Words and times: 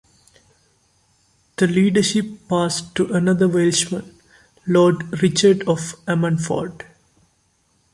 The 1.57 1.67
leadership 1.67 2.25
passed 2.49 2.95
to 2.95 3.13
another 3.13 3.47
Welshman, 3.47 4.17
Lord 4.65 5.21
Richard 5.21 5.61
of 5.67 5.95
Ammanford. 6.07 6.87